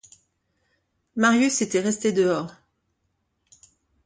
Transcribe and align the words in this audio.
Marius 1.15 1.61
était 1.61 1.79
resté 1.79 2.11
dehors. 2.11 2.55